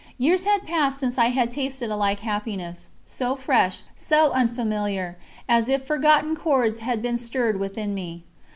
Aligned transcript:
Years 0.17 0.45
had 0.45 0.65
passed 0.65 0.97
since 0.97 1.19
I 1.19 1.25
had 1.27 1.51
tasted 1.51 1.91
a 1.91 1.95
like 1.95 2.21
happiness, 2.21 2.89
so 3.05 3.35
fresh, 3.35 3.83
so 3.95 4.31
unfamiliar, 4.31 5.15
as 5.47 5.69
if 5.69 5.85
forgotten 5.85 6.35
chords 6.35 6.79
had 6.79 7.03
been 7.03 7.19
stirred 7.19 7.59
within 7.59 7.93
me. 7.93 8.23